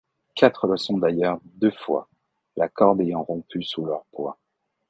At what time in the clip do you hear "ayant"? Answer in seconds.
3.01-3.21